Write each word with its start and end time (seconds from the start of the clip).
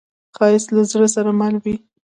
ښایست 0.35 0.69
له 0.75 0.81
زړه 0.91 1.07
سره 1.15 1.31
مل 1.39 1.55
وي 1.63 1.75